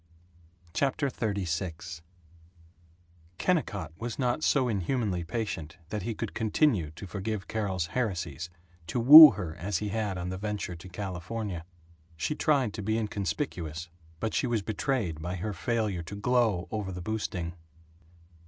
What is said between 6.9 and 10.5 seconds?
to forgive Carol's heresies, to woo her as he had on the